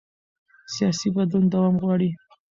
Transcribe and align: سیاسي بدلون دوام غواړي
سیاسي 0.73 1.07
بدلون 1.15 1.43
دوام 1.53 1.75
غواړي 1.83 2.09